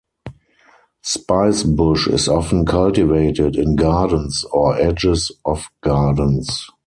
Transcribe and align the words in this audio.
Spicebush 1.05 2.11
is 2.11 2.27
often 2.27 2.65
cultivated 2.65 3.55
in 3.55 3.75
gardens 3.75 4.43
or 4.45 4.75
edges 4.75 5.31
of 5.45 5.67
gardens. 5.83 6.65